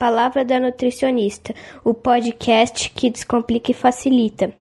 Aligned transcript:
Palavra 0.00 0.46
da 0.46 0.58
Nutricionista, 0.58 1.54
o 1.84 1.92
podcast 1.92 2.88
que 2.88 3.10
descomplica 3.10 3.70
e 3.70 3.74
facilita. 3.74 4.54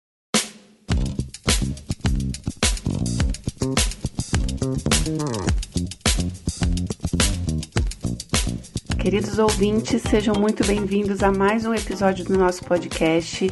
Queridos 9.02 9.40
ouvintes, 9.40 10.02
sejam 10.02 10.36
muito 10.36 10.68
bem-vindos 10.68 11.24
a 11.24 11.32
mais 11.32 11.66
um 11.66 11.74
episódio 11.74 12.26
do 12.26 12.38
nosso 12.38 12.66
podcast. 12.66 13.50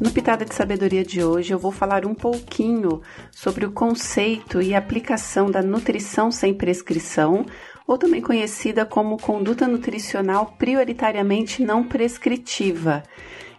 No 0.00 0.10
Pitada 0.10 0.44
de 0.44 0.52
Sabedoria 0.52 1.04
de 1.04 1.22
hoje, 1.22 1.54
eu 1.54 1.58
vou 1.58 1.70
falar 1.70 2.04
um 2.04 2.16
pouquinho 2.16 3.00
sobre 3.30 3.64
o 3.64 3.70
conceito 3.70 4.60
e 4.60 4.74
aplicação 4.74 5.48
da 5.48 5.62
nutrição 5.62 6.32
sem 6.32 6.52
prescrição, 6.52 7.46
ou 7.88 7.96
também 7.96 8.20
conhecida 8.20 8.84
como 8.84 9.16
conduta 9.16 9.66
nutricional 9.66 10.54
prioritariamente 10.58 11.62
não 11.62 11.82
prescritiva. 11.82 13.02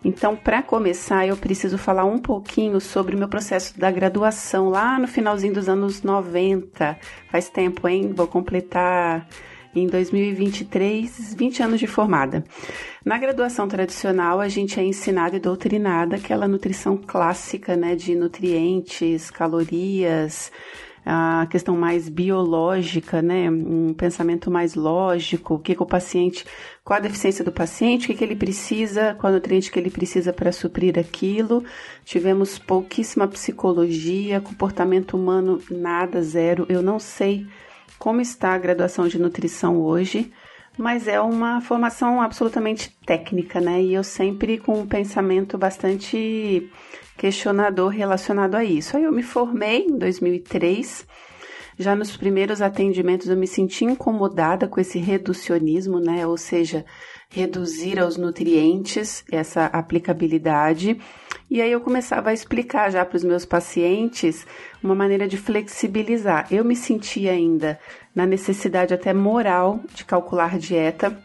Então, 0.05 0.35
para 0.35 0.61
começar, 0.61 1.27
eu 1.27 1.35
preciso 1.35 1.79
falar 1.79 2.05
um 2.05 2.19
pouquinho 2.19 2.79
sobre 2.79 3.15
o 3.15 3.17
meu 3.17 3.27
processo 3.27 3.77
da 3.77 3.89
graduação 3.89 4.69
lá 4.69 4.99
no 4.99 5.07
finalzinho 5.07 5.53
dos 5.55 5.67
anos 5.67 6.03
90. 6.03 6.97
Faz 7.29 7.49
tempo, 7.49 7.87
hein? 7.87 8.13
Vou 8.15 8.27
completar 8.27 9.27
em 9.75 9.87
2023, 9.87 11.33
20 11.33 11.63
anos 11.63 11.79
de 11.79 11.87
formada. 11.87 12.43
Na 13.03 13.17
graduação 13.17 13.67
tradicional, 13.67 14.39
a 14.39 14.47
gente 14.47 14.79
é 14.79 14.83
ensinado 14.83 15.35
e 15.35 15.39
doutrinada 15.39 16.17
aquela 16.17 16.47
nutrição 16.47 16.95
clássica, 16.95 17.75
né, 17.75 17.95
de 17.95 18.15
nutrientes, 18.15 19.31
calorias, 19.31 20.51
a 21.05 21.47
questão 21.49 21.75
mais 21.75 22.09
biológica, 22.09 23.21
né? 23.21 23.49
Um 23.49 23.93
pensamento 23.93 24.51
mais 24.51 24.75
lógico, 24.75 25.55
o 25.55 25.59
que, 25.59 25.75
que 25.75 25.83
o 25.83 25.85
paciente, 25.85 26.45
qual 26.83 26.97
a 26.97 27.01
deficiência 27.01 27.43
do 27.43 27.51
paciente, 27.51 28.05
o 28.05 28.07
que, 28.07 28.15
que 28.15 28.23
ele 28.23 28.35
precisa, 28.35 29.15
qual 29.19 29.33
nutriente 29.33 29.71
que 29.71 29.79
ele 29.79 29.89
precisa 29.89 30.33
para 30.33 30.51
suprir 30.51 30.97
aquilo. 30.99 31.63
Tivemos 32.03 32.59
pouquíssima 32.59 33.27
psicologia, 33.27 34.41
comportamento 34.41 35.15
humano 35.15 35.61
nada, 35.69 36.21
zero. 36.21 36.65
Eu 36.69 36.81
não 36.81 36.99
sei 36.99 37.47
como 37.97 38.21
está 38.21 38.53
a 38.53 38.57
graduação 38.57 39.07
de 39.07 39.19
nutrição 39.19 39.77
hoje, 39.77 40.31
mas 40.77 41.07
é 41.09 41.19
uma 41.19 41.59
formação 41.59 42.21
absolutamente 42.21 42.97
técnica, 43.05 43.59
né? 43.59 43.81
E 43.81 43.93
eu 43.93 44.03
sempre 44.03 44.57
com 44.57 44.79
um 44.79 44.87
pensamento 44.87 45.57
bastante 45.57 46.71
questionador 47.19 47.89
relacionado 47.89 48.55
a 48.55 48.63
isso. 48.63 48.95
Aí 48.95 49.03
eu 49.03 49.11
me 49.11 49.21
formei 49.21 49.85
em 49.85 49.97
2003. 49.97 51.05
Já 51.77 51.93
nos 51.93 52.15
primeiros 52.15 52.61
atendimentos 52.61 53.27
eu 53.27 53.35
me 53.35 53.45
senti 53.45 53.83
incomodada 53.83 54.69
com 54.69 54.79
esse 54.79 54.97
reducionismo, 54.97 55.99
né? 55.99 56.25
Ou 56.25 56.37
seja, 56.37 56.85
reduzir 57.29 57.99
aos 57.99 58.15
nutrientes 58.15 59.25
essa 59.29 59.65
aplicabilidade. 59.65 60.97
E 61.51 61.61
aí 61.61 61.71
eu 61.71 61.81
começava 61.81 62.29
a 62.29 62.33
explicar 62.33 62.89
já 62.89 63.03
para 63.03 63.17
os 63.17 63.23
meus 63.23 63.43
pacientes 63.45 64.47
uma 64.81 64.95
maneira 64.95 65.27
de 65.27 65.35
flexibilizar. 65.35 66.47
Eu 66.49 66.63
me 66.63 66.75
sentia 66.75 67.33
ainda 67.33 67.77
na 68.15 68.25
necessidade 68.25 68.93
até 68.93 69.13
moral 69.13 69.81
de 69.93 70.05
calcular 70.05 70.57
dieta. 70.57 71.21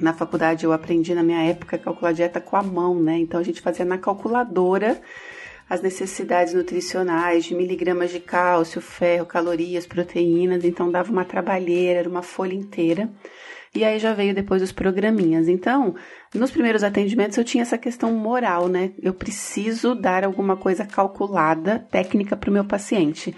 Na 0.00 0.12
faculdade 0.12 0.64
eu 0.64 0.72
aprendi 0.72 1.14
na 1.14 1.22
minha 1.22 1.42
época 1.42 1.76
a 1.76 1.78
calcular 1.78 2.12
dieta 2.12 2.40
com 2.40 2.56
a 2.56 2.62
mão, 2.62 3.00
né? 3.00 3.18
Então 3.18 3.38
a 3.38 3.42
gente 3.44 3.60
fazia 3.60 3.84
na 3.84 3.98
calculadora 3.98 5.00
as 5.68 5.80
necessidades 5.80 6.52
nutricionais 6.52 7.44
de 7.44 7.54
miligramas 7.54 8.10
de 8.10 8.20
cálcio, 8.20 8.80
ferro, 8.80 9.24
calorias, 9.24 9.86
proteínas, 9.86 10.64
então 10.64 10.90
dava 10.90 11.10
uma 11.10 11.24
trabalheira, 11.24 12.00
era 12.00 12.08
uma 12.08 12.22
folha 12.22 12.54
inteira. 12.54 13.10
E 13.74 13.82
aí 13.82 13.98
já 13.98 14.12
veio 14.12 14.34
depois 14.34 14.62
os 14.62 14.70
programinhas. 14.70 15.48
Então, 15.48 15.94
nos 16.32 16.50
primeiros 16.50 16.84
atendimentos 16.84 17.36
eu 17.38 17.44
tinha 17.44 17.62
essa 17.62 17.78
questão 17.78 18.12
moral, 18.12 18.68
né? 18.68 18.92
Eu 19.02 19.14
preciso 19.14 19.94
dar 19.94 20.24
alguma 20.24 20.56
coisa 20.56 20.84
calculada, 20.84 21.78
técnica 21.90 22.36
para 22.36 22.50
o 22.50 22.52
meu 22.52 22.64
paciente 22.64 23.34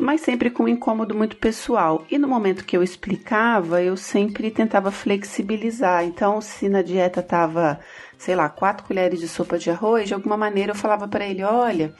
mas 0.00 0.22
sempre 0.22 0.50
com 0.50 0.62
um 0.62 0.68
incômodo 0.68 1.14
muito 1.14 1.36
pessoal. 1.36 2.06
E 2.10 2.16
no 2.16 2.26
momento 2.26 2.64
que 2.64 2.74
eu 2.74 2.82
explicava, 2.82 3.82
eu 3.82 3.98
sempre 3.98 4.50
tentava 4.50 4.90
flexibilizar. 4.90 6.04
Então, 6.04 6.40
se 6.40 6.70
na 6.70 6.80
dieta 6.80 7.22
tava, 7.22 7.78
sei 8.16 8.34
lá, 8.34 8.48
quatro 8.48 8.86
colheres 8.86 9.20
de 9.20 9.28
sopa 9.28 9.58
de 9.58 9.70
arroz, 9.70 10.08
de 10.08 10.14
alguma 10.14 10.38
maneira 10.38 10.72
eu 10.72 10.76
falava 10.76 11.06
para 11.06 11.26
ele: 11.26 11.44
olha, 11.44 11.94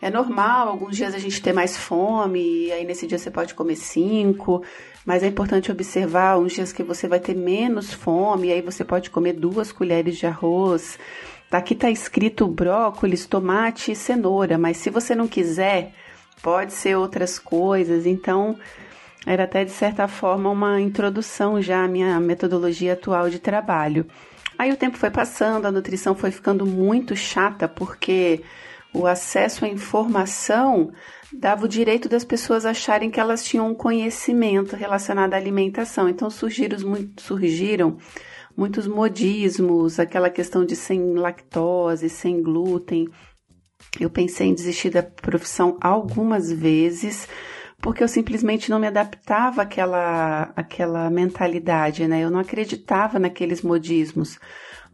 é 0.00 0.08
normal 0.08 0.66
alguns 0.66 0.96
dias 0.96 1.14
a 1.14 1.18
gente 1.18 1.42
ter 1.42 1.52
mais 1.52 1.76
fome, 1.76 2.66
e 2.66 2.72
aí 2.72 2.86
nesse 2.86 3.06
dia 3.06 3.18
você 3.18 3.30
pode 3.30 3.52
comer 3.52 3.76
cinco, 3.76 4.64
mas 5.04 5.22
é 5.22 5.26
importante 5.26 5.70
observar 5.70 6.38
uns 6.38 6.54
dias 6.54 6.72
que 6.72 6.82
você 6.82 7.06
vai 7.06 7.20
ter 7.20 7.36
menos 7.36 7.92
fome, 7.92 8.48
e 8.48 8.52
aí 8.52 8.62
você 8.62 8.82
pode 8.82 9.10
comer 9.10 9.34
duas 9.34 9.70
colheres 9.70 10.16
de 10.16 10.26
arroz. 10.26 10.98
Aqui 11.50 11.74
está 11.74 11.90
escrito 11.90 12.48
brócolis, 12.48 13.26
tomate 13.26 13.92
e 13.92 13.96
cenoura, 13.96 14.56
mas 14.56 14.78
se 14.78 14.88
você 14.88 15.14
não 15.14 15.28
quiser, 15.28 15.92
pode 16.40 16.72
ser 16.72 16.96
outras 16.96 17.38
coisas. 17.38 18.06
Então, 18.06 18.56
era 19.26 19.44
até 19.44 19.64
de 19.64 19.70
certa 19.70 20.08
forma 20.08 20.50
uma 20.50 20.80
introdução 20.80 21.60
já 21.60 21.84
à 21.84 21.88
minha 21.88 22.18
metodologia 22.20 22.94
atual 22.94 23.30
de 23.30 23.38
trabalho. 23.38 24.06
Aí 24.58 24.70
o 24.72 24.76
tempo 24.76 24.96
foi 24.96 25.10
passando, 25.10 25.66
a 25.66 25.72
nutrição 25.72 26.14
foi 26.14 26.30
ficando 26.30 26.66
muito 26.66 27.16
chata 27.16 27.68
porque 27.68 28.42
o 28.92 29.06
acesso 29.06 29.64
à 29.64 29.68
informação 29.68 30.92
dava 31.32 31.64
o 31.64 31.68
direito 31.68 32.08
das 32.08 32.24
pessoas 32.24 32.66
acharem 32.66 33.10
que 33.10 33.18
elas 33.18 33.42
tinham 33.44 33.70
um 33.70 33.74
conhecimento 33.74 34.76
relacionado 34.76 35.34
à 35.34 35.36
alimentação. 35.36 36.08
Então 36.08 36.28
surgiram, 36.28 36.78
surgiram 37.16 37.96
muitos 38.56 38.86
modismos, 38.86 39.98
aquela 39.98 40.28
questão 40.28 40.64
de 40.64 40.76
sem 40.76 41.14
lactose, 41.14 42.08
sem 42.08 42.42
glúten, 42.42 43.08
eu 44.00 44.10
pensei 44.10 44.48
em 44.48 44.54
desistir 44.54 44.90
da 44.90 45.02
profissão 45.02 45.76
algumas 45.80 46.50
vezes, 46.50 47.28
porque 47.80 48.02
eu 48.02 48.08
simplesmente 48.08 48.70
não 48.70 48.78
me 48.78 48.86
adaptava 48.86 49.62
àquela, 49.62 50.52
àquela 50.56 51.10
mentalidade, 51.10 52.06
né? 52.06 52.20
Eu 52.20 52.30
não 52.30 52.40
acreditava 52.40 53.18
naqueles 53.18 53.60
modismos. 53.60 54.38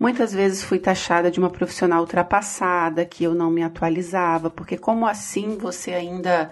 Muitas 0.01 0.33
vezes 0.33 0.63
fui 0.63 0.79
taxada 0.79 1.31
de 1.31 1.39
uma 1.39 1.51
profissional 1.51 2.01
ultrapassada, 2.01 3.05
que 3.05 3.25
eu 3.25 3.35
não 3.35 3.51
me 3.51 3.63
atualizava, 3.63 4.49
porque 4.49 4.77
como 4.77 5.07
assim 5.07 5.59
você 5.59 5.93
ainda 5.93 6.51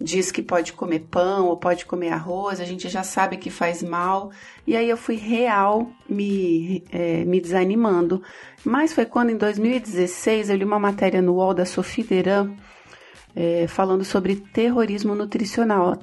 diz 0.00 0.30
que 0.30 0.42
pode 0.42 0.72
comer 0.72 1.00
pão 1.10 1.46
ou 1.46 1.56
pode 1.56 1.84
comer 1.84 2.10
arroz, 2.10 2.60
a 2.60 2.64
gente 2.64 2.88
já 2.88 3.02
sabe 3.02 3.36
que 3.36 3.50
faz 3.50 3.82
mal. 3.82 4.30
E 4.66 4.76
aí 4.76 4.88
eu 4.88 4.96
fui 4.96 5.16
real 5.16 5.90
me, 6.08 6.84
é, 6.92 7.24
me 7.24 7.40
desanimando. 7.40 8.22
Mas 8.64 8.92
foi 8.92 9.04
quando 9.04 9.30
em 9.30 9.36
2016 9.36 10.50
eu 10.50 10.56
li 10.56 10.64
uma 10.64 10.78
matéria 10.78 11.20
no 11.20 11.34
UOL 11.34 11.54
da 11.54 11.64
Sophie 11.64 12.04
Deran 12.04 12.54
é, 13.34 13.66
falando 13.66 14.04
sobre 14.04 14.36
terrorismo 14.36 15.14
nutricional. 15.14 15.98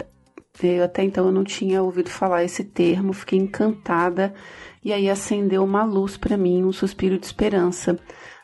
Eu, 0.61 0.83
até 0.83 1.03
então 1.03 1.25
eu 1.25 1.31
não 1.31 1.43
tinha 1.43 1.81
ouvido 1.83 2.09
falar 2.09 2.43
esse 2.43 2.63
termo, 2.63 3.11
fiquei 3.11 3.39
encantada 3.39 4.33
e 4.85 4.93
aí 4.93 5.09
acendeu 5.09 5.63
uma 5.63 5.83
luz 5.83 6.15
para 6.15 6.37
mim, 6.37 6.63
um 6.63 6.71
suspiro 6.71 7.17
de 7.17 7.25
esperança. 7.25 7.97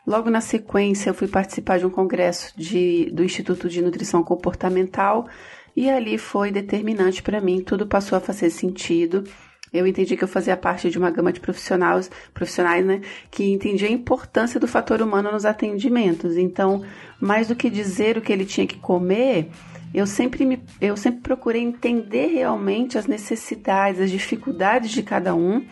Logo 0.08 0.28
na 0.32 0.42
sequência, 0.42 1.12
eu 1.12 1.14
fui 1.14 1.28
participar 1.28 1.78
de 1.78 1.86
um 1.86 1.90
congresso 1.92 2.52
de, 2.58 3.12
do 3.14 3.24
Instituto 3.24 3.70
de 3.70 3.80
Nutrição 3.80 4.24
Comportamental 4.24 5.28
e 5.76 5.88
ali 5.88 6.18
foi 6.18 6.50
determinante 6.50 7.22
para 7.22 7.40
mim, 7.40 7.62
tudo 7.62 7.86
passou 7.86 8.18
a 8.18 8.22
fazer 8.22 8.50
sentido. 8.50 9.24
Eu 9.72 9.86
entendi 9.86 10.18
que 10.18 10.24
eu 10.24 10.28
fazia 10.28 10.58
parte 10.58 10.90
de 10.90 10.98
uma 10.98 11.12
gama 11.12 11.32
de 11.32 11.40
profissionais, 11.40 12.10
profissionais, 12.34 12.84
né, 12.84 13.02
que 13.30 13.52
entendia 13.54 13.88
a 13.88 13.92
importância 13.92 14.60
do 14.60 14.68
fator 14.68 15.00
humano 15.00 15.32
nos 15.32 15.46
atendimentos. 15.46 16.36
Então, 16.38 16.84
mais 17.22 17.48
do 17.48 17.56
que 17.56 17.70
dizer 17.70 18.18
o 18.18 18.22
que 18.22 18.34
ele 18.34 18.46
tinha 18.46 18.66
que 18.66 18.80
comer, 18.80 19.52
eu 19.94 20.08
sempre, 20.08 20.44
me, 20.44 20.60
eu 20.82 20.98
sempre 20.98 21.22
procurei 21.22 21.62
entender 21.62 22.34
realmente 22.34 22.98
as 22.98 23.06
necessidades, 23.06 24.02
as 24.02 24.10
dificuldades 24.10 24.90
de 24.90 25.04
cada 25.04 25.36
um 25.36 25.64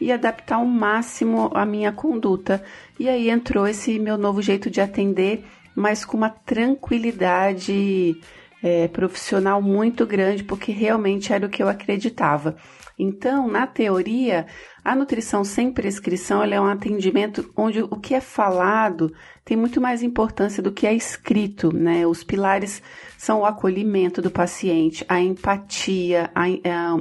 e 0.00 0.12
adaptar 0.12 0.56
ao 0.56 0.64
máximo 0.64 1.50
a 1.54 1.64
minha 1.64 1.92
conduta. 1.92 2.62
E 2.98 3.08
aí 3.08 3.30
entrou 3.30 3.66
esse 3.66 3.98
meu 3.98 4.18
novo 4.18 4.42
jeito 4.42 4.70
de 4.70 4.80
atender, 4.80 5.44
mas 5.74 6.04
com 6.04 6.16
uma 6.16 6.30
tranquilidade 6.30 8.16
é, 8.64 8.88
profissional 8.88 9.60
muito 9.60 10.06
grande, 10.06 10.42
porque 10.42 10.72
realmente 10.72 11.34
era 11.34 11.44
o 11.44 11.50
que 11.50 11.62
eu 11.62 11.68
acreditava. 11.68 12.56
Então, 12.98 13.46
na 13.46 13.66
teoria, 13.66 14.46
a 14.82 14.96
nutrição 14.96 15.44
sem 15.44 15.70
prescrição 15.70 16.42
é 16.42 16.58
um 16.58 16.64
atendimento 16.64 17.52
onde 17.54 17.82
o 17.82 17.96
que 17.96 18.14
é 18.14 18.22
falado 18.22 19.12
tem 19.44 19.54
muito 19.54 19.82
mais 19.82 20.02
importância 20.02 20.62
do 20.62 20.72
que 20.72 20.86
é 20.86 20.94
escrito, 20.94 21.76
né? 21.76 22.06
Os 22.06 22.24
pilares 22.24 22.80
são 23.18 23.40
o 23.40 23.44
acolhimento 23.44 24.22
do 24.22 24.30
paciente, 24.30 25.04
a 25.10 25.20
empatia, 25.20 26.30
a, 26.34 26.44
a, 26.44 26.96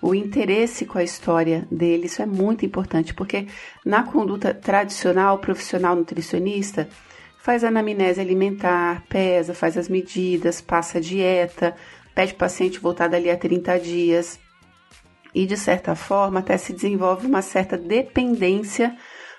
o 0.00 0.14
interesse 0.14 0.86
com 0.86 0.96
a 0.96 1.04
história 1.04 1.68
dele. 1.70 2.06
Isso 2.06 2.22
é 2.22 2.26
muito 2.26 2.64
importante, 2.64 3.12
porque 3.12 3.46
na 3.84 4.04
conduta 4.04 4.54
tradicional, 4.54 5.38
profissional 5.38 5.94
nutricionista, 5.94 6.88
faz 7.44 7.62
anamnese 7.62 8.22
alimentar, 8.22 9.04
pesa, 9.06 9.52
faz 9.52 9.76
as 9.76 9.86
medidas, 9.86 10.62
passa 10.62 10.96
a 10.96 11.00
dieta, 11.00 11.76
pede 12.14 12.32
o 12.32 12.36
paciente 12.36 12.80
voltar 12.80 13.06
dali 13.06 13.30
a 13.30 13.36
30 13.36 13.78
dias 13.80 14.40
e 15.34 15.44
de 15.44 15.54
certa 15.54 15.94
forma 15.94 16.40
até 16.40 16.56
se 16.56 16.72
desenvolve 16.72 17.26
uma 17.26 17.42
certa 17.42 17.76
dependência 17.76 18.96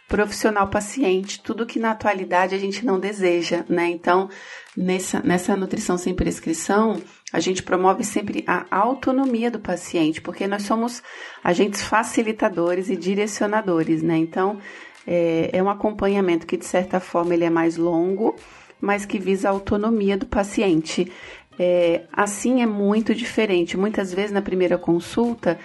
profissional 0.07 0.67
paciente, 0.67 1.41
tudo 1.41 1.65
que 1.65 1.79
na 1.79 1.89
atualidade 1.89 2.53
a 2.53 2.59
gente 2.59 2.85
não 2.85 2.99
deseja, 2.99 3.65
né? 3.67 3.87
Então, 3.87 4.29
nessa, 4.77 5.19
nessa 5.21 5.55
nutrição 5.55 5.97
sem 5.97 6.13
prescrição, 6.13 7.01
a 7.33 7.39
gente 7.39 7.63
promove 7.63 8.03
sempre 8.03 8.43
a 8.45 8.67
autonomia 8.69 9.49
do 9.49 9.59
paciente, 9.59 10.21
porque 10.21 10.45
nós 10.45 10.61
somos 10.61 11.01
agentes 11.43 11.81
facilitadores 11.81 12.87
e 12.87 12.95
direcionadores, 12.95 14.03
né? 14.03 14.15
Então, 14.15 14.59
é, 15.07 15.49
é 15.53 15.63
um 15.63 15.69
acompanhamento 15.69 16.47
que, 16.47 16.57
de 16.57 16.65
certa 16.65 16.99
forma, 16.99 17.33
ele 17.33 17.43
é 17.43 17.49
mais 17.49 17.77
longo, 17.77 18.35
mas 18.81 19.05
que 19.05 19.19
visa 19.19 19.47
a 19.47 19.51
autonomia 19.51 20.17
do 20.17 20.25
paciente. 20.25 21.11
É, 21.57 22.03
assim 22.11 22.61
é 22.61 22.65
muito 22.65 23.15
diferente. 23.15 23.77
Muitas 23.77 24.13
vezes 24.13 24.31
na 24.31 24.41
primeira 24.41 24.77
consulta 24.77 25.57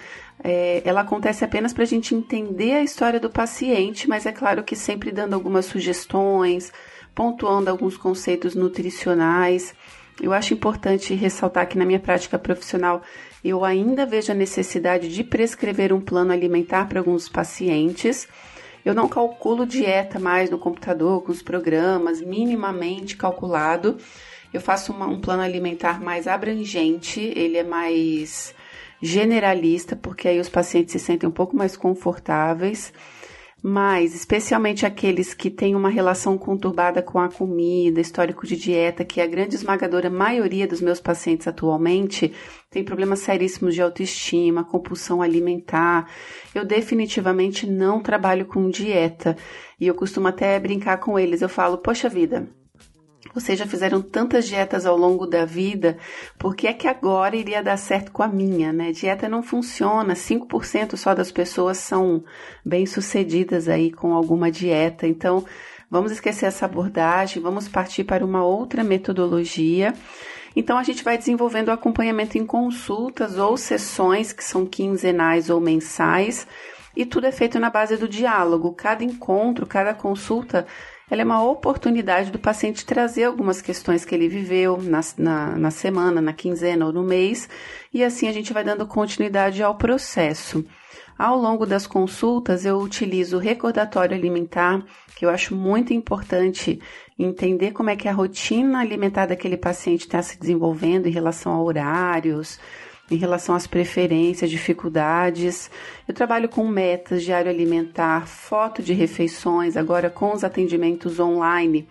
é, 0.43 0.81
ela 0.85 1.01
acontece 1.01 1.43
apenas 1.43 1.73
para 1.73 1.83
a 1.83 1.87
gente 1.87 2.15
entender 2.15 2.73
a 2.73 2.83
história 2.83 3.19
do 3.19 3.29
paciente, 3.29 4.07
mas 4.07 4.25
é 4.25 4.31
claro 4.31 4.63
que 4.63 4.75
sempre 4.75 5.11
dando 5.11 5.33
algumas 5.33 5.65
sugestões, 5.65 6.71
pontuando 7.13 7.69
alguns 7.69 7.97
conceitos 7.97 8.55
nutricionais. 8.55 9.73
Eu 10.21 10.33
acho 10.33 10.53
importante 10.53 11.13
ressaltar 11.13 11.67
que 11.67 11.77
na 11.77 11.85
minha 11.85 11.99
prática 11.99 12.39
profissional 12.39 13.01
eu 13.43 13.65
ainda 13.65 14.05
vejo 14.05 14.31
a 14.31 14.35
necessidade 14.35 15.09
de 15.09 15.23
prescrever 15.23 15.91
um 15.93 16.01
plano 16.01 16.31
alimentar 16.31 16.87
para 16.87 16.99
alguns 16.99 17.27
pacientes. 17.27 18.27
Eu 18.83 18.93
não 18.93 19.07
calculo 19.07 19.65
dieta 19.65 20.19
mais 20.19 20.49
no 20.49 20.57
computador 20.57 21.21
com 21.21 21.31
os 21.31 21.41
programas 21.41 22.21
minimamente 22.21 23.15
calculado. 23.15 23.97
Eu 24.53 24.59
faço 24.59 24.91
uma, 24.91 25.07
um 25.07 25.19
plano 25.19 25.43
alimentar 25.43 26.01
mais 26.01 26.27
abrangente, 26.27 27.19
ele 27.35 27.57
é 27.57 27.63
mais 27.63 28.53
generalista, 29.01 29.95
porque 29.95 30.27
aí 30.27 30.39
os 30.39 30.49
pacientes 30.49 30.91
se 30.91 30.99
sentem 30.99 31.27
um 31.27 31.31
pouco 31.31 31.55
mais 31.55 31.75
confortáveis, 31.77 32.93
mas 33.63 34.15
especialmente 34.15 34.85
aqueles 34.85 35.33
que 35.33 35.49
têm 35.49 35.75
uma 35.75 35.89
relação 35.89 36.37
conturbada 36.37 37.01
com 37.01 37.19
a 37.19 37.29
comida, 37.29 38.01
histórico 38.01 38.47
de 38.47 38.55
dieta, 38.55 39.05
que 39.05 39.21
a 39.21 39.27
grande 39.27 39.55
esmagadora 39.55 40.09
maioria 40.09 40.67
dos 40.67 40.81
meus 40.81 40.99
pacientes 40.99 41.47
atualmente 41.47 42.33
tem 42.69 42.83
problemas 42.83 43.19
seríssimos 43.19 43.75
de 43.75 43.81
autoestima, 43.81 44.63
compulsão 44.63 45.21
alimentar. 45.21 46.09
Eu 46.55 46.65
definitivamente 46.65 47.69
não 47.69 48.01
trabalho 48.01 48.45
com 48.45 48.69
dieta 48.69 49.37
e 49.79 49.85
eu 49.85 49.93
costumo 49.93 50.27
até 50.27 50.59
brincar 50.59 50.97
com 50.97 51.19
eles. 51.19 51.41
Eu 51.41 51.49
falo, 51.49 51.77
poxa 51.77 52.09
vida, 52.09 52.49
vocês 53.33 53.57
já 53.57 53.65
fizeram 53.65 54.01
tantas 54.01 54.47
dietas 54.47 54.85
ao 54.85 54.97
longo 54.97 55.25
da 55.25 55.45
vida, 55.45 55.97
por 56.37 56.55
que 56.55 56.67
é 56.67 56.73
que 56.73 56.87
agora 56.87 57.35
iria 57.35 57.63
dar 57.63 57.77
certo 57.77 58.11
com 58.11 58.23
a 58.23 58.27
minha, 58.27 58.73
né? 58.73 58.91
Dieta 58.91 59.29
não 59.29 59.41
funciona, 59.41 60.13
5% 60.13 60.97
só 60.97 61.13
das 61.13 61.31
pessoas 61.31 61.77
são 61.77 62.23
bem-sucedidas 62.65 63.69
aí 63.69 63.91
com 63.91 64.13
alguma 64.13 64.51
dieta. 64.51 65.07
Então, 65.07 65.45
vamos 65.89 66.11
esquecer 66.11 66.45
essa 66.45 66.65
abordagem, 66.65 67.41
vamos 67.41 67.67
partir 67.67 68.03
para 68.03 68.25
uma 68.25 68.43
outra 68.43 68.83
metodologia. 68.83 69.93
Então, 70.55 70.77
a 70.77 70.83
gente 70.83 71.03
vai 71.03 71.17
desenvolvendo 71.17 71.69
o 71.69 71.71
acompanhamento 71.71 72.37
em 72.37 72.45
consultas 72.45 73.37
ou 73.37 73.55
sessões 73.55 74.33
que 74.33 74.43
são 74.43 74.65
quinzenais 74.65 75.49
ou 75.49 75.61
mensais, 75.61 76.45
e 76.93 77.05
tudo 77.05 77.25
é 77.25 77.31
feito 77.31 77.57
na 77.57 77.69
base 77.69 77.95
do 77.95 78.07
diálogo. 78.07 78.73
Cada 78.73 79.03
encontro, 79.03 79.65
cada 79.65 79.93
consulta 79.93 80.67
ela 81.11 81.23
é 81.23 81.25
uma 81.25 81.43
oportunidade 81.43 82.31
do 82.31 82.39
paciente 82.39 82.85
trazer 82.85 83.25
algumas 83.25 83.61
questões 83.61 84.05
que 84.05 84.15
ele 84.15 84.29
viveu 84.29 84.81
na, 84.81 85.01
na, 85.17 85.57
na 85.57 85.69
semana, 85.69 86.21
na 86.21 86.31
quinzena 86.31 86.85
ou 86.85 86.93
no 86.93 87.03
mês, 87.03 87.49
e 87.93 88.01
assim 88.01 88.29
a 88.29 88.31
gente 88.31 88.53
vai 88.53 88.63
dando 88.63 88.87
continuidade 88.87 89.61
ao 89.61 89.75
processo. 89.75 90.63
Ao 91.19 91.37
longo 91.37 91.65
das 91.65 91.85
consultas, 91.85 92.63
eu 92.63 92.77
utilizo 92.77 93.35
o 93.35 93.41
recordatório 93.41 94.15
alimentar, 94.15 94.81
que 95.13 95.25
eu 95.25 95.29
acho 95.29 95.53
muito 95.53 95.93
importante 95.93 96.81
entender 97.19 97.71
como 97.71 97.89
é 97.89 97.97
que 97.97 98.07
a 98.07 98.13
rotina 98.13 98.79
alimentar 98.79 99.25
daquele 99.25 99.57
paciente 99.57 100.05
está 100.05 100.21
se 100.21 100.39
desenvolvendo 100.39 101.07
em 101.07 101.11
relação 101.11 101.51
a 101.51 101.61
horários, 101.61 102.57
em 103.11 103.17
relação 103.17 103.53
às 103.53 103.67
preferências, 103.67 104.49
dificuldades. 104.49 105.69
Eu 106.07 106.13
trabalho 106.13 106.49
com 106.49 106.67
metas, 106.67 107.23
diário 107.23 107.51
alimentar, 107.51 108.27
foto 108.27 108.81
de 108.81 108.93
refeições, 108.93 109.75
agora 109.75 110.09
com 110.09 110.33
os 110.33 110.43
atendimentos 110.43 111.19
online. 111.19 111.87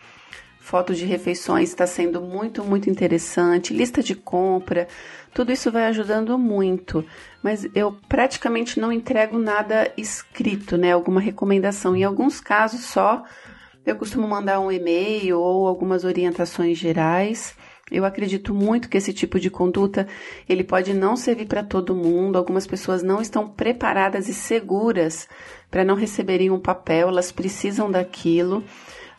Foto 0.59 0.95
de 0.95 1.05
refeições 1.05 1.71
está 1.71 1.87
sendo 1.87 2.21
muito, 2.21 2.63
muito 2.63 2.89
interessante. 2.89 3.75
Lista 3.75 4.03
de 4.03 4.15
compra, 4.15 4.87
tudo 5.35 5.51
isso 5.51 5.71
vai 5.73 5.87
ajudando 5.87 6.39
muito. 6.39 7.05
Mas 7.43 7.67
eu 7.75 7.97
praticamente 8.09 8.79
não 8.79 8.93
entrego 8.93 9.39
nada 9.39 9.93
escrito, 9.97 10.77
né? 10.77 10.93
Alguma 10.93 11.21
recomendação. 11.21 11.97
Em 11.97 12.05
alguns 12.05 12.41
casos 12.41 12.85
só 12.85 13.25
eu 13.85 13.97
costumo 13.97 14.29
mandar 14.29 14.61
um 14.61 14.71
e-mail 14.71 15.41
ou 15.41 15.67
algumas 15.67 16.05
orientações 16.05 16.79
gerais. 16.79 17.57
Eu 17.91 18.05
acredito 18.05 18.55
muito 18.55 18.89
que 18.89 18.97
esse 18.97 19.13
tipo 19.13 19.41
de 19.41 19.51
conduta 19.51 20.07
ele 20.49 20.63
pode 20.63 20.95
não 20.95 21.17
servir 21.17 21.47
para 21.47 21.63
todo 21.63 21.95
mundo. 21.95 22.39
Algumas 22.39 22.67
pessoas 22.67 23.03
não 23.03 23.21
estão 23.21 23.49
preparadas 23.49 24.29
e 24.29 24.35
seguras 24.35 25.29
para 25.71 25.85
não 25.85 25.95
receberem 25.95 26.51
um 26.51 26.59
papel, 26.61 27.09
elas 27.09 27.33
precisam 27.33 27.91
daquilo. 27.91 28.63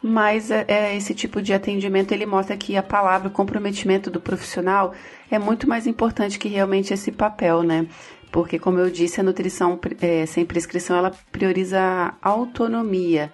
Mas 0.01 0.49
é, 0.49 0.65
é, 0.67 0.95
esse 0.95 1.13
tipo 1.13 1.41
de 1.41 1.53
atendimento 1.53 2.11
ele 2.11 2.25
mostra 2.25 2.57
que 2.57 2.75
a 2.75 2.81
palavra, 2.81 3.27
o 3.27 3.31
comprometimento 3.31 4.09
do 4.09 4.19
profissional 4.19 4.93
é 5.29 5.37
muito 5.37 5.69
mais 5.69 5.85
importante 5.85 6.39
que 6.39 6.47
realmente 6.47 6.93
esse 6.93 7.11
papel, 7.11 7.61
né? 7.61 7.87
Porque, 8.31 8.57
como 8.57 8.79
eu 8.79 8.89
disse, 8.89 9.19
a 9.19 9.23
nutrição 9.23 9.79
é, 10.01 10.25
sem 10.25 10.45
prescrição 10.45 10.95
ela 10.97 11.11
prioriza 11.31 11.79
a 11.79 12.15
autonomia. 12.21 13.31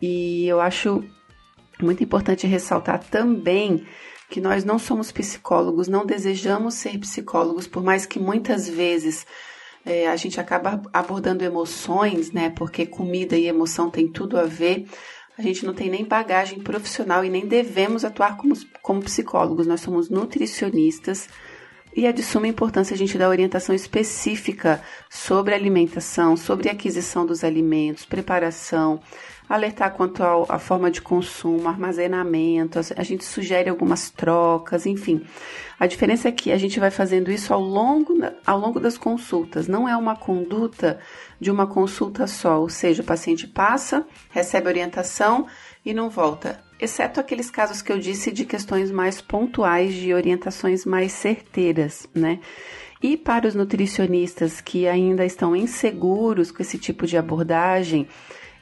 E 0.00 0.46
eu 0.48 0.60
acho 0.60 1.04
muito 1.80 2.02
importante 2.02 2.46
ressaltar 2.46 2.98
também 3.04 3.86
que 4.28 4.40
nós 4.40 4.64
não 4.64 4.78
somos 4.78 5.10
psicólogos, 5.10 5.88
não 5.88 6.04
desejamos 6.04 6.74
ser 6.74 6.98
psicólogos, 6.98 7.66
por 7.66 7.82
mais 7.82 8.04
que 8.04 8.18
muitas 8.18 8.68
vezes 8.68 9.26
é, 9.84 10.06
a 10.06 10.16
gente 10.16 10.38
acaba 10.38 10.82
abordando 10.92 11.44
emoções, 11.44 12.30
né? 12.30 12.50
Porque 12.50 12.84
comida 12.84 13.36
e 13.36 13.46
emoção 13.46 13.90
tem 13.90 14.06
tudo 14.06 14.38
a 14.38 14.44
ver. 14.44 14.86
A 15.38 15.42
gente 15.42 15.64
não 15.64 15.72
tem 15.72 15.88
nem 15.88 16.04
bagagem 16.04 16.60
profissional 16.60 17.24
e 17.24 17.30
nem 17.30 17.46
devemos 17.46 18.04
atuar 18.04 18.36
como, 18.36 18.54
como 18.82 19.02
psicólogos. 19.02 19.66
Nós 19.66 19.80
somos 19.80 20.10
nutricionistas 20.10 21.28
e 21.96 22.06
é 22.06 22.12
de 22.12 22.22
suma 22.22 22.48
importância 22.48 22.94
a 22.94 22.96
gente 22.98 23.18
dar 23.18 23.28
orientação 23.28 23.74
específica 23.74 24.82
sobre 25.08 25.54
alimentação, 25.54 26.36
sobre 26.36 26.68
aquisição 26.68 27.26
dos 27.26 27.42
alimentos, 27.42 28.04
preparação, 28.04 29.00
alertar 29.48 29.94
quanto 29.94 30.22
à 30.22 30.58
forma 30.58 30.90
de 30.90 31.00
consumo, 31.00 31.68
armazenamento, 31.68 32.78
a 32.96 33.02
gente 33.02 33.24
sugere 33.24 33.70
algumas 33.70 34.10
trocas, 34.10 34.84
enfim. 34.84 35.24
A 35.80 35.86
diferença 35.86 36.28
é 36.28 36.32
que 36.32 36.52
a 36.52 36.58
gente 36.58 36.78
vai 36.78 36.90
fazendo 36.90 37.30
isso 37.30 37.54
ao 37.54 37.60
longo, 37.60 38.14
ao 38.46 38.58
longo 38.58 38.78
das 38.78 38.98
consultas, 38.98 39.66
não 39.66 39.88
é 39.88 39.96
uma 39.96 40.14
conduta 40.14 40.98
de 41.40 41.50
uma 41.50 41.66
consulta 41.66 42.26
só, 42.26 42.60
ou 42.60 42.68
seja, 42.68 43.02
o 43.02 43.06
paciente 43.06 43.46
passa, 43.46 44.06
recebe 44.30 44.68
orientação 44.68 45.46
e 45.84 45.94
não 45.94 46.10
volta, 46.10 46.60
exceto 46.80 47.20
aqueles 47.20 47.50
casos 47.50 47.82
que 47.82 47.92
eu 47.92 47.98
disse 47.98 48.30
de 48.30 48.44
questões 48.44 48.90
mais 48.90 49.20
pontuais, 49.20 49.94
de 49.94 50.14
orientações 50.14 50.84
mais 50.84 51.12
certeiras, 51.12 52.08
né? 52.14 52.40
E 53.02 53.16
para 53.16 53.46
os 53.46 53.54
nutricionistas 53.54 54.60
que 54.60 54.88
ainda 54.88 55.24
estão 55.24 55.54
inseguros 55.54 56.50
com 56.50 56.62
esse 56.62 56.78
tipo 56.78 57.06
de 57.06 57.16
abordagem, 57.16 58.08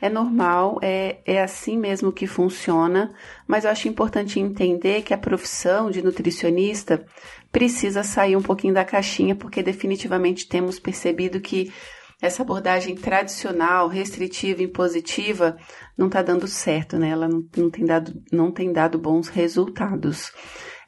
é 0.01 0.11
normal, 0.11 0.79
é, 0.83 1.19
é 1.25 1.43
assim 1.43 1.79
mesmo 1.79 2.13
que 2.13 2.27
funciona, 2.27 3.15
mas 3.47 3.65
eu 3.65 3.71
acho 3.71 3.89
importante 3.89 4.39
entender 4.39 5.03
que 5.03 5.15
a 5.15 5.19
profissão 5.19 5.91
de 5.91 6.03
nutricionista 6.03 7.05
precisa 7.51 8.03
sair 8.03 8.37
um 8.37 8.43
pouquinho 8.43 8.75
da 8.75 8.85
caixinha, 8.85 9.35
porque 9.35 9.63
definitivamente 9.63 10.47
temos 10.47 10.79
percebido 10.79 11.41
que 11.41 11.73
essa 12.21 12.43
abordagem 12.43 12.95
tradicional, 12.95 13.89
restritiva, 13.89 14.63
impositiva, 14.63 15.57
não 15.97 16.07
está 16.07 16.23
dando 16.23 16.47
certo, 16.47 16.99
né? 16.99 17.11
Ela 17.11 17.29
não, 17.29 17.45
não, 17.57 17.71
tem 17.71 17.85
dado, 17.85 18.23
não 18.33 18.51
tem 18.51 18.73
dado 18.73 18.99
bons 18.99 19.29
resultados. 19.29 20.33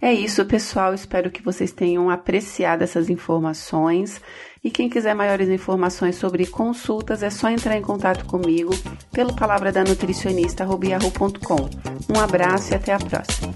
É 0.00 0.12
isso, 0.12 0.44
pessoal. 0.46 0.94
Espero 0.94 1.30
que 1.30 1.42
vocês 1.42 1.72
tenham 1.72 2.08
apreciado 2.08 2.82
essas 2.82 3.10
informações. 3.10 4.22
E 4.62 4.70
quem 4.70 4.88
quiser 4.88 5.14
maiores 5.14 5.48
informações 5.48 6.16
sobre 6.16 6.46
consultas, 6.46 7.22
é 7.22 7.30
só 7.30 7.48
entrar 7.48 7.76
em 7.76 7.82
contato 7.82 8.24
comigo 8.24 8.72
pelo 9.12 9.34
palavra 9.34 9.70
da 9.70 9.84
nutricionista 9.84 10.64
Um 12.08 12.20
abraço 12.20 12.72
e 12.72 12.76
até 12.76 12.92
a 12.92 12.98
próxima. 12.98 13.54